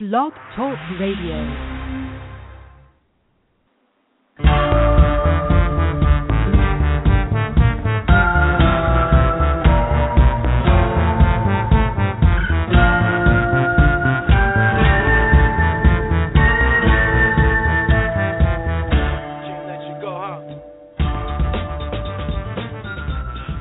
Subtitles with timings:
[0.00, 1.44] Blog Talk Radio.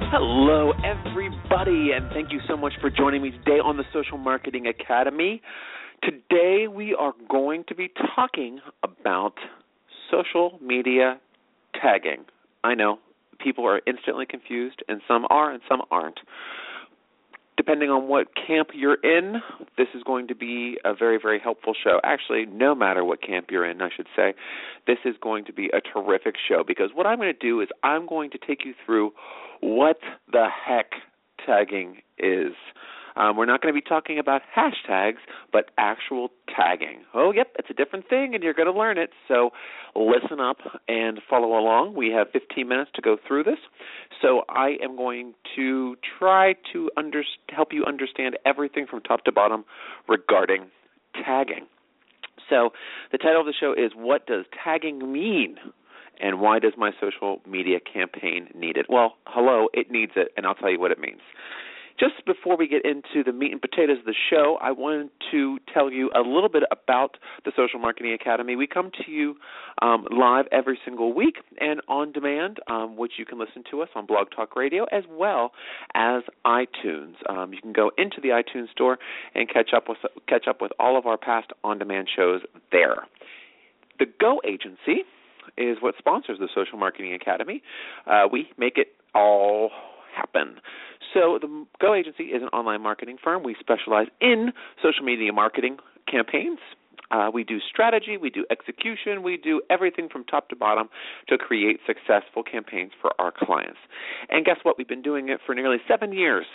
[0.10, 4.68] Hello, everybody, and thank you so much for joining me today on the Social Marketing
[4.68, 5.42] Academy.
[6.04, 9.34] Today, we are going to be talking about
[10.10, 11.20] social media
[11.82, 12.26] tagging.
[12.64, 13.00] I know
[13.40, 16.20] people are instantly confused, and some are, and some aren't.
[17.58, 19.42] Depending on what camp you're in,
[19.78, 22.00] this is going to be a very, very helpful show.
[22.06, 24.34] Actually, no matter what camp you're in, I should say,
[24.88, 27.68] this is going to be a terrific show because what I'm going to do is
[27.84, 29.12] I'm going to take you through
[29.60, 30.00] what
[30.32, 30.92] the heck
[31.46, 32.54] tagging is.
[33.20, 35.18] Um, we're not going to be talking about hashtags,
[35.52, 37.02] but actual tagging.
[37.14, 39.10] Oh, yep, it's a different thing, and you're going to learn it.
[39.28, 39.50] So
[39.94, 41.96] listen up and follow along.
[41.96, 43.60] We have 15 minutes to go through this.
[44.22, 49.34] So I am going to try to under- help you understand everything from top to
[49.34, 49.66] bottom
[50.08, 50.68] regarding
[51.14, 51.68] tagging.
[52.50, 52.70] So
[53.12, 55.58] the title of the show is What Does Tagging Mean?
[56.22, 58.88] And why does my social media campaign need it?
[58.90, 61.22] Well, hello, it needs it, and I'll tell you what it means.
[62.00, 65.58] Just before we get into the meat and potatoes of the show, I wanted to
[65.74, 68.56] tell you a little bit about the Social Marketing Academy.
[68.56, 69.36] We come to you
[69.82, 73.90] um, live every single week and on demand, um, which you can listen to us
[73.96, 75.52] on Blog Talk Radio as well
[75.94, 77.16] as iTunes.
[77.30, 78.98] Um, you can go into the iTunes store
[79.36, 79.98] and catch up with
[80.28, 82.42] catch up with all of our past on-demand shows
[82.72, 83.08] there.
[84.00, 85.04] The Go Agency
[85.58, 87.62] is what sponsors the Social Marketing Academy.
[88.08, 89.72] Uh, we make it all
[90.16, 90.56] happen.
[91.14, 93.44] So, the Go Agency is an online marketing firm.
[93.44, 96.60] We specialize in social media marketing campaigns.
[97.12, 100.90] Uh, we do strategy, we do execution, we do everything from top to bottom
[101.28, 103.80] to create successful campaigns for our clients.
[104.30, 104.78] And guess what?
[104.78, 106.46] We've been doing it for nearly seven years,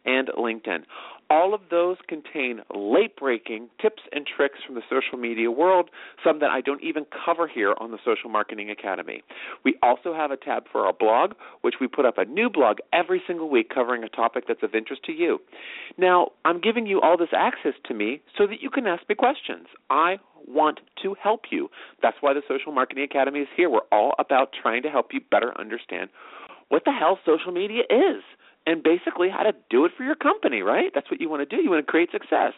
[0.06, 0.84] and LinkedIn.
[1.30, 5.90] All of those contain late breaking tips and tricks from the social media world,
[6.24, 9.24] some that I don't even cover here on the Social Marketing Academy.
[9.64, 12.78] We also have a tab for our blog, which we put up a new blog
[12.94, 15.40] every single week covering a topic that's of interest to you.
[15.98, 19.16] Now, I'm giving you all this access to me so that you can ask me
[19.16, 19.68] questions.
[19.90, 21.70] I want to help you.
[22.02, 23.70] That's why the Social Marketing Academy is here.
[23.70, 26.10] We're all about trying to help you better understand
[26.70, 28.24] what the hell social media is
[28.66, 30.92] and basically how to do it for your company, right?
[30.94, 31.62] That's what you want to do.
[31.62, 32.54] You want to create success.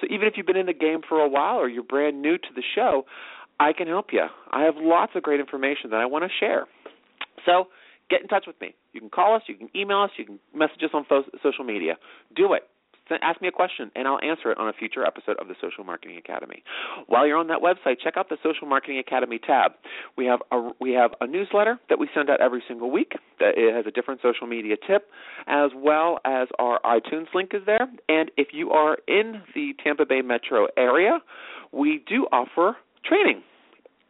[0.00, 2.38] So even if you've been in the game for a while or you're brand new
[2.38, 3.04] to the show,
[3.60, 4.24] I can help you.
[4.50, 6.66] I have lots of great information that I want to share.
[7.44, 7.68] So
[8.10, 8.74] get in touch with me.
[8.92, 11.04] You can call us, you can email us, you can message us on
[11.42, 11.96] social media.
[12.34, 12.62] Do it
[13.22, 15.84] ask me a question and I'll answer it on a future episode of the Social
[15.84, 16.62] Marketing Academy.
[17.06, 19.72] While you're on that website, check out the Social Marketing Academy tab.
[20.16, 23.56] We have a we have a newsletter that we send out every single week that
[23.56, 25.08] it has a different social media tip
[25.46, 27.88] as well as our iTunes link is there.
[28.08, 31.20] And if you are in the Tampa Bay metro area,
[31.72, 33.42] we do offer training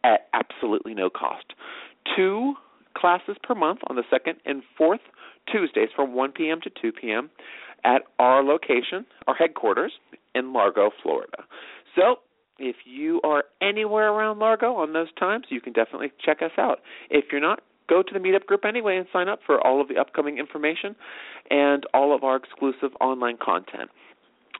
[0.04, 1.54] at absolutely no cost.
[2.16, 2.54] Two
[2.96, 5.00] classes per month on the second and fourth
[5.50, 6.60] Tuesdays from 1 p.m.
[6.62, 7.30] to 2 p.m
[7.84, 9.92] at our location, our headquarters
[10.34, 11.44] in Largo, Florida.
[11.96, 12.16] So,
[12.58, 16.78] if you are anywhere around Largo on those times, you can definitely check us out.
[17.10, 19.88] If you're not, go to the meetup group anyway and sign up for all of
[19.88, 20.94] the upcoming information
[21.50, 23.90] and all of our exclusive online content.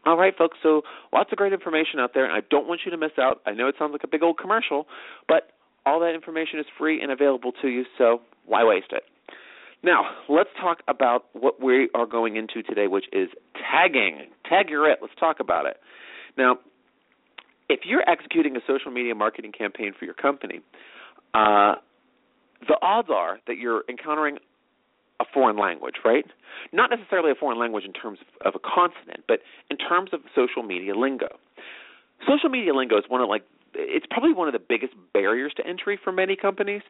[0.05, 0.83] All right, folks, so
[1.13, 3.41] lots of great information out there, and I don't want you to miss out.
[3.47, 4.89] I know it sounds like a big old commercial,
[5.29, 5.53] but
[5.87, 9.05] all that information is free and available to you, so why waste it?
[9.83, 14.29] Now, let's talk about what we are going into today, which is tagging.
[14.49, 14.99] Tag your it.
[15.01, 15.79] Let's talk about it.
[16.39, 16.59] Now,
[17.69, 20.61] if you're executing a social media marketing campaign for your company,
[21.35, 21.77] uh,
[22.69, 24.39] the odds are that you're encountering
[25.21, 26.25] a foreign language, right?
[26.73, 29.41] Not necessarily a foreign language in terms of, of a consonant, but
[29.71, 31.39] in terms of social media lingo.
[32.29, 33.43] Social media lingo is one of like
[33.75, 36.83] it's probably one of the biggest barriers to entry for many companies.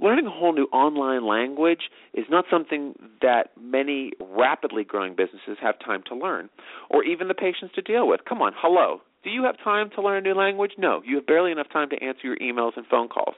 [0.00, 5.74] Learning a whole new online language is not something that many rapidly growing businesses have
[5.84, 6.48] time to learn
[6.90, 8.20] or even the patience to deal with.
[8.28, 9.00] Come on, hello.
[9.24, 10.72] Do you have time to learn a new language?
[10.78, 13.34] No, you have barely enough time to answer your emails and phone calls.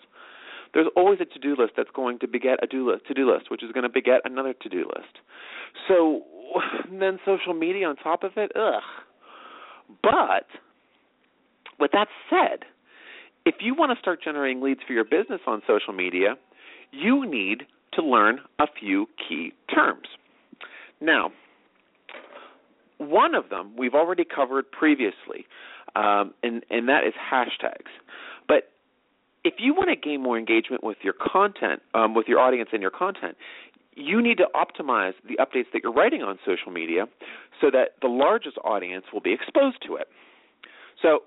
[0.75, 3.63] There's always a to-do list that's going to beget a do list, to-do list, which
[3.65, 5.19] is going to beget another to-do list.
[5.89, 6.23] So
[6.91, 8.83] then social media on top of it, ugh.
[10.03, 10.47] But
[11.81, 12.61] with that said,
[13.47, 16.37] if you want to start generating leads for your business on social media,
[16.93, 17.65] you need
[17.95, 20.09] to learn a few key terms.
[21.01, 21.33] Now,
[22.99, 25.47] one of them we've already covered previously,
[25.97, 27.91] um, and, and that is hashtags.
[28.47, 28.71] But
[29.45, 32.83] if you want to gain more engagement with your content, um, with your audience and
[32.83, 33.37] your content,
[33.97, 37.07] you need to optimize the updates that you're writing on social media
[37.61, 40.09] so that the largest audience will be exposed to it.
[41.03, 41.21] So,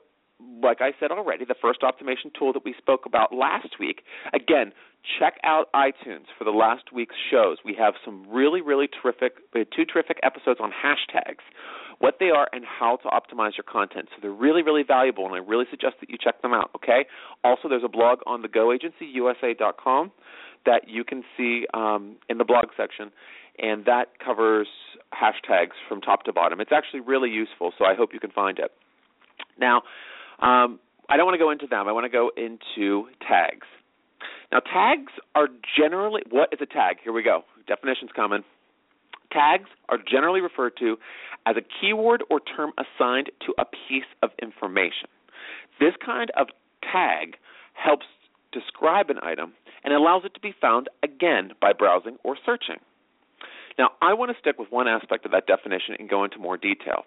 [0.62, 4.01] like I said already, the first optimization tool that we spoke about last week,
[4.34, 4.72] again,
[5.19, 7.57] check out iTunes for the last week's shows.
[7.66, 11.44] We have some really, really terrific, two terrific episodes on hashtags,
[12.00, 14.10] what they are, and how to optimize your content.
[14.12, 17.06] So they're really, really valuable, and I really suggest that you check them out, okay?
[17.44, 20.12] Also, there's a blog on the goagencyusa.com
[20.66, 23.12] that you can see um, in the blog section,
[23.60, 24.68] and that covers
[25.13, 26.62] hashtags from top to bottom.
[26.62, 28.72] It's actually really useful, so I hope you can find it.
[29.60, 29.84] Now,
[30.39, 31.88] um, I don't want to go into them.
[31.88, 33.68] I want to go into tags.
[34.51, 35.47] Now, tags are
[35.77, 36.97] generally what is a tag?
[37.03, 37.44] Here we go.
[37.68, 38.44] Definitions coming.
[39.31, 40.97] Tags are generally referred to
[41.45, 45.09] as a keyword or term assigned to a piece of information.
[45.80, 46.47] This kind of
[46.81, 47.36] tag
[47.74, 48.06] helps
[48.51, 49.53] describe an item
[49.83, 52.77] and allows it to be found again by browsing or searching.
[53.78, 56.58] Now, I want to stick with one aspect of that definition and go into more
[56.58, 57.06] detail.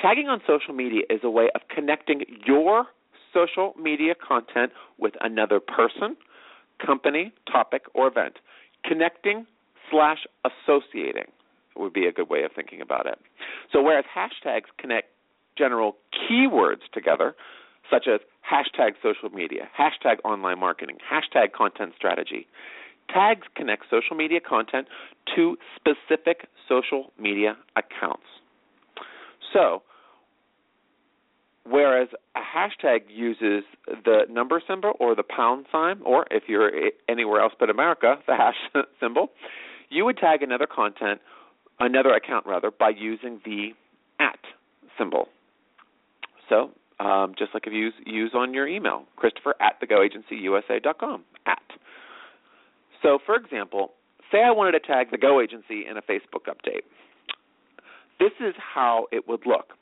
[0.00, 2.86] Tagging on social media is a way of connecting your
[3.32, 6.16] social media content with another person,
[6.84, 8.38] company, topic, or event.
[8.84, 9.46] Connecting
[9.90, 11.30] slash associating
[11.76, 13.18] would be a good way of thinking about it.
[13.72, 15.08] So, whereas hashtags connect
[15.56, 17.34] general keywords together,
[17.90, 18.20] such as
[18.50, 22.46] hashtag social media, hashtag online marketing, hashtag content strategy,
[23.12, 24.86] tags connect social media content
[25.34, 28.24] to specific social media accounts.
[29.52, 29.82] So,
[31.68, 36.72] whereas a hashtag uses the number symbol or the pound sign, or if you're
[37.08, 39.28] anywhere else but America, the hash symbol,
[39.90, 41.20] you would tag another content,
[41.78, 43.70] another account rather, by using the
[44.18, 44.38] at
[44.98, 45.28] symbol.
[46.48, 46.70] So,
[47.00, 51.62] um, just like if you use, use on your email, Christopher at thegoagencyusa.com, at.
[53.02, 53.92] So, for example,
[54.30, 56.82] say I wanted to tag the Go Agency in a Facebook update.
[58.18, 59.74] This is how it would look.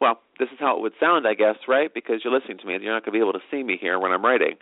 [0.00, 1.92] Well, this is how it would sound, I guess, right?
[1.92, 3.78] Because you're listening to me and you're not going to be able to see me
[3.80, 4.54] here when I'm writing.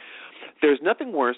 [0.61, 1.37] There's nothing worse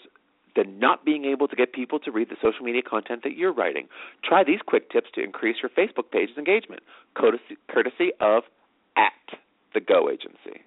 [0.57, 3.53] than not being able to get people to read the social media content that you're
[3.53, 3.89] writing.
[4.25, 6.83] Try these quick tips to increase your Facebook page's engagement,
[7.15, 8.45] courtesy, courtesy of
[8.97, 9.39] at
[9.75, 10.63] the Go Agency.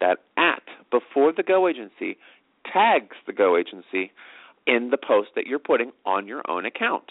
[0.00, 2.16] That at before the Go Agency
[2.72, 4.12] tags the Go Agency
[4.68, 7.10] in the post that you're putting on your own account.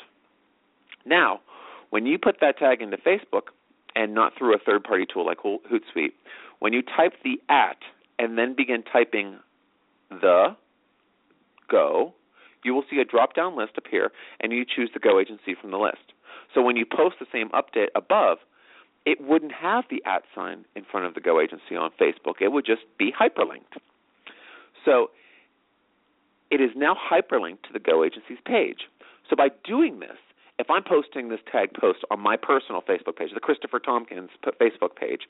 [1.06, 1.42] Now,
[1.90, 3.50] when you put that tag into Facebook,
[3.98, 6.14] and not through a third party tool like Hootsuite,
[6.60, 7.78] when you type the at
[8.20, 9.40] and then begin typing
[10.10, 10.56] the
[11.70, 12.14] Go,
[12.64, 15.72] you will see a drop down list appear and you choose the Go agency from
[15.72, 16.14] the list.
[16.54, 18.38] So when you post the same update above,
[19.06, 22.36] it wouldn't have the at sign in front of the Go agency on Facebook.
[22.40, 23.82] It would just be hyperlinked.
[24.86, 25.10] So
[26.50, 28.88] it is now hyperlinked to the Go agency's page.
[29.30, 30.18] So by doing this,
[30.60, 34.96] if I'm posting this tag post on my personal Facebook page, the Christopher Tompkins Facebook
[34.96, 35.22] page,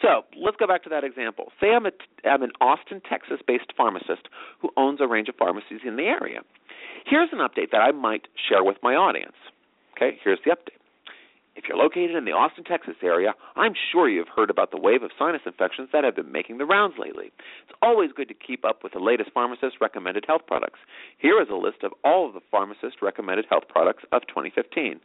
[0.00, 1.52] So let's go back to that example.
[1.60, 1.90] Say I'm, a,
[2.24, 4.28] I'm an Austin, Texas based pharmacist
[4.60, 6.40] who owns a range of pharmacies in the area.
[7.04, 9.34] Here's an update that I might share with my audience.
[9.96, 10.77] Okay, here's the update.
[11.58, 15.02] If you're located in the Austin, Texas area, I'm sure you've heard about the wave
[15.02, 17.32] of sinus infections that have been making the rounds lately.
[17.66, 20.78] It's always good to keep up with the latest pharmacist recommended health products.
[21.18, 25.00] Here is a list of all of the pharmacist recommended health products of 2015.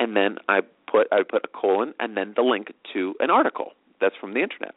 [0.00, 3.72] And then I put I put a colon and then the link to an article
[4.00, 4.74] that's from the internet.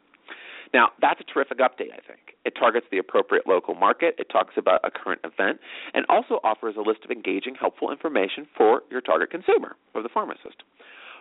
[0.74, 2.36] Now, that's a terrific update, I think.
[2.44, 5.60] It targets the appropriate local market, it talks about a current event,
[5.94, 10.08] and also offers a list of engaging, helpful information for your target consumer, or the
[10.10, 10.64] pharmacist.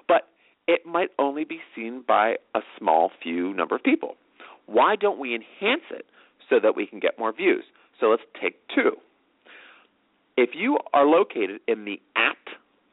[0.08, 0.28] But
[0.68, 4.16] it might only be seen by a small few number of people.
[4.66, 6.06] Why don't we enhance it
[6.50, 7.64] so that we can get more views?
[8.00, 8.92] So let's take two.
[10.36, 12.38] If you are located in the at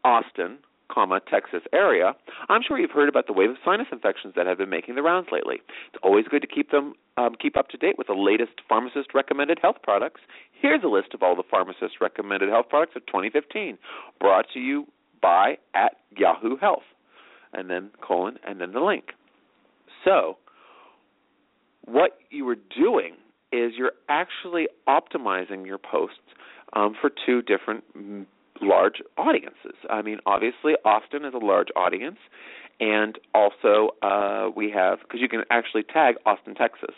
[0.04, 0.58] Austin
[0.92, 2.14] comma, Texas area,
[2.48, 5.02] I'm sure you've heard about the wave of sinus infections that have been making the
[5.02, 5.56] rounds lately.
[5.92, 9.14] It's always good to keep them um, keep up to date with the latest pharmacist
[9.14, 10.20] recommended health products.
[10.52, 13.78] Here's a list of all the pharmacist recommended health products of 2015,
[14.18, 14.86] brought to you
[15.20, 16.82] by at Yahoo Health,
[17.52, 19.12] and then colon and then the link.
[20.04, 20.38] So,
[21.84, 23.14] what you are doing
[23.52, 26.18] is you're actually optimizing your posts
[26.72, 27.84] um, for two different
[28.60, 29.74] large audiences.
[29.88, 32.18] I mean, obviously, Austin is a large audience,
[32.78, 36.94] and also uh, we have because you can actually tag Austin, Texas,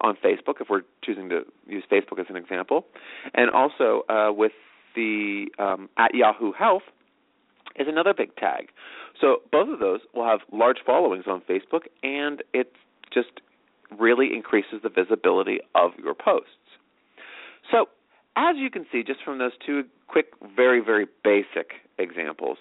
[0.00, 2.86] on Facebook if we're choosing to use Facebook as an example,
[3.34, 4.52] and also uh, with
[4.94, 6.82] the um, at Yahoo Health
[7.76, 8.68] is another big tag.
[9.20, 12.72] So both of those will have large followings on Facebook, and it
[13.12, 13.40] just
[13.98, 16.50] really increases the visibility of your posts.
[17.70, 17.86] So
[18.36, 22.58] as you can see just from those two quick, very, very basic examples.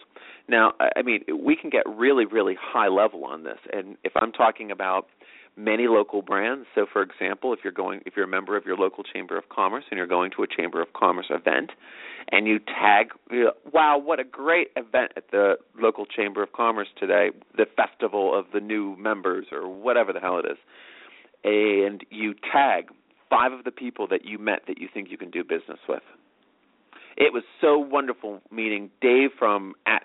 [0.48, 3.58] Now, I mean, we can get really, really high level on this.
[3.72, 5.08] And if I'm talking about
[5.56, 8.76] many local brands, so for example, if you're going, if you're a member of your
[8.76, 11.72] local chamber of commerce and you're going to a chamber of commerce event,
[12.32, 13.10] and you tag,
[13.72, 18.46] wow, what a great event at the local chamber of commerce today, the festival of
[18.54, 20.58] the new members or whatever the hell it is,
[21.44, 22.90] and you tag
[23.30, 26.04] five of the people that you met that you think you can do business with.
[27.16, 30.04] It was so wonderful meeting Dave from at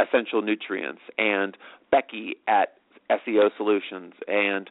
[0.00, 1.56] Essential Nutrients and
[1.90, 2.79] Becky at
[3.10, 4.70] SEO Solutions and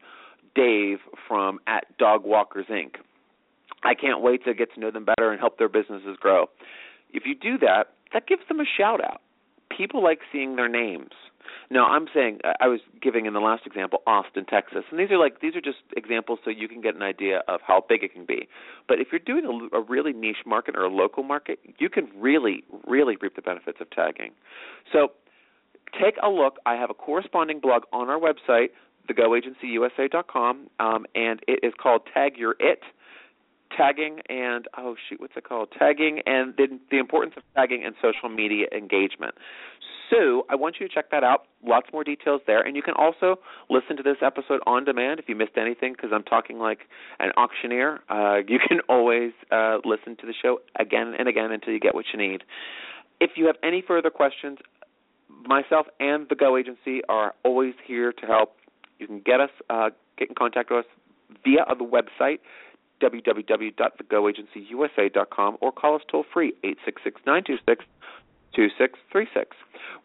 [0.55, 2.95] Dave from at Dog Walkers Inc.
[3.83, 6.47] I can't wait to get to know them better and help their businesses grow.
[7.13, 9.21] If you do that, that gives them a shout out.
[9.75, 11.11] People like seeing their names.
[11.71, 15.11] Now, I'm saying uh, I was giving in the last example Austin, Texas, and these
[15.11, 18.03] are like these are just examples so you can get an idea of how big
[18.03, 18.47] it can be.
[18.87, 22.09] But if you're doing a, a really niche market or a local market, you can
[22.15, 24.31] really, really reap the benefits of tagging.
[24.91, 25.09] So
[25.93, 26.57] take a look.
[26.65, 28.69] I have a corresponding blog on our website,
[29.09, 32.81] thegoagencyusa.com, um, and it is called Tag Your It
[33.77, 37.93] tagging and oh shoot what's it called tagging and the, the importance of tagging and
[38.01, 39.35] social media engagement
[40.09, 41.45] so I want you to check that out.
[41.65, 42.61] Lots more details there.
[42.61, 46.09] And you can also listen to this episode on demand if you missed anything because
[46.13, 46.79] I'm talking like
[47.19, 47.99] an auctioneer.
[48.09, 51.93] Uh, you can always uh, listen to the show again and again until you get
[51.93, 52.43] what you need.
[53.21, 54.59] If you have any further questions,
[55.45, 58.55] myself and the Go Agency are always here to help.
[58.99, 60.91] You can get us, uh, get in contact with us
[61.43, 62.39] via the website
[63.01, 67.85] www.thegoagencyusa.com or call us toll free 866 926
[68.55, 69.55] 2636.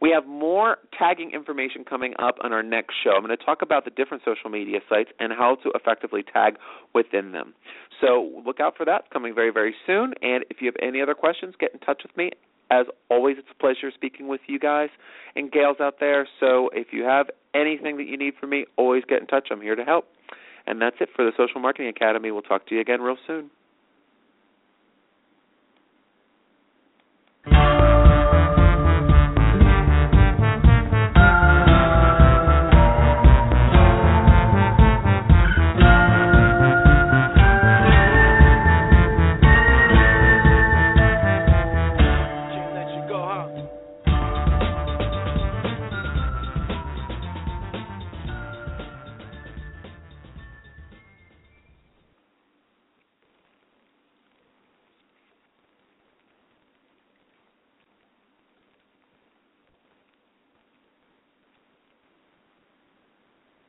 [0.00, 3.12] We have more tagging information coming up on our next show.
[3.16, 6.56] I'm going to talk about the different social media sites and how to effectively tag
[6.94, 7.54] within them.
[8.00, 9.10] So look out for that.
[9.10, 10.14] coming very, very soon.
[10.20, 12.32] And if you have any other questions, get in touch with me.
[12.70, 14.88] As always, it's a pleasure speaking with you guys
[15.36, 16.26] and gals out there.
[16.40, 19.48] So if you have anything that you need from me, always get in touch.
[19.50, 20.06] I'm here to help.
[20.66, 22.30] And that's it for the Social Marketing Academy.
[22.30, 23.50] We'll talk to you again real soon.